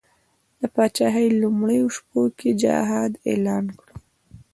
[0.59, 3.87] د پاچهي لومړیو شپو کې جهاد اعلان کړ.